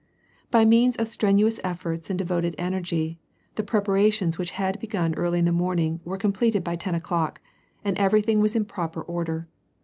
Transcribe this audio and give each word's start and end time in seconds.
By 0.49 0.65
means 0.65 0.95
of 0.95 1.07
strenuous 1.07 1.59
efforts 1.63 2.09
and 2.09 2.17
devoted 2.17 2.55
energy, 2.57 3.19
the 3.53 3.61
prep 3.61 3.83
arations 3.85 4.35
which 4.39 4.49
had 4.57 4.79
begun 4.79 5.13
early 5.13 5.37
in 5.37 5.45
the 5.45 5.51
morning 5.51 5.99
were 6.03 6.17
com 6.17 6.33
pleted 6.33 6.63
by 6.63 6.75
ten 6.75 6.95
o'clock, 6.95 7.39
and 7.85 7.95
everything 7.99 8.41
was 8.41 8.55
in 8.55 8.65
proper 8.65 9.03
order. 9.03 9.47